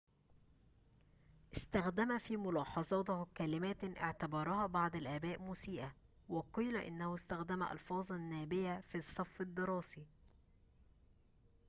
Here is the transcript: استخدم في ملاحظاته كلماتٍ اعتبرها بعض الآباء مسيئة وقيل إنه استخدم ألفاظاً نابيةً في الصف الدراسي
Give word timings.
استخدم 1.57 2.17
في 2.17 2.37
ملاحظاته 2.37 3.27
كلماتٍ 3.37 3.83
اعتبرها 3.97 4.67
بعض 4.67 4.95
الآباء 4.95 5.41
مسيئة 5.41 5.95
وقيل 6.29 6.77
إنه 6.77 7.15
استخدم 7.15 7.63
ألفاظاً 7.63 8.17
نابيةً 8.17 8.81
في 8.81 8.95
الصف 8.97 9.41
الدراسي 9.41 10.05